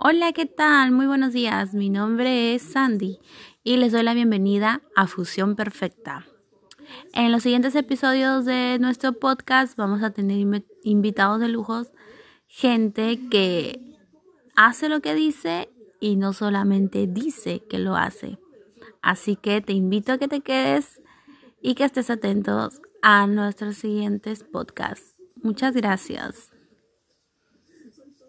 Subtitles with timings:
[0.00, 0.92] Hola, ¿qué tal?
[0.92, 1.74] Muy buenos días.
[1.74, 3.18] Mi nombre es Sandy
[3.64, 6.24] y les doy la bienvenida a Fusión Perfecta.
[7.14, 11.90] En los siguientes episodios de nuestro podcast vamos a tener invitados de lujos,
[12.46, 13.98] gente que
[14.54, 15.68] hace lo que dice
[15.98, 18.38] y no solamente dice que lo hace.
[19.02, 21.02] Así que te invito a que te quedes
[21.60, 25.16] y que estés atentos a nuestros siguientes podcasts.
[25.42, 26.52] Muchas gracias.